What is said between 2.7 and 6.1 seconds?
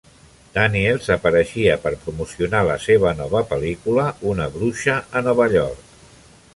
la seva nova pel·lícula, "Una bruixa a Nova York".